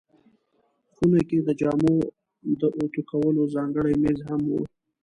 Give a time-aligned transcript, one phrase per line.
[0.93, 1.95] خونه کې د جامو
[2.59, 4.53] د اوتو کولو ځانګړی مېز هم و.